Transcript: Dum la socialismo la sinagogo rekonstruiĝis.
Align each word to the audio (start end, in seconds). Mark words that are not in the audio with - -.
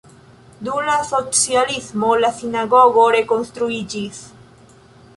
Dum 0.67 0.79
la 0.87 0.95
socialismo 1.09 2.09
la 2.23 2.33
sinagogo 2.39 3.07
rekonstruiĝis. 3.19 4.27